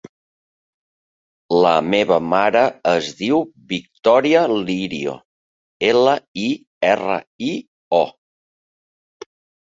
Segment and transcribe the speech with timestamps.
[1.63, 3.41] La meva mare es diu
[3.73, 5.13] Victòria Lirio:
[5.89, 6.47] ela, i,
[6.93, 7.51] erra, i,
[7.99, 9.29] o.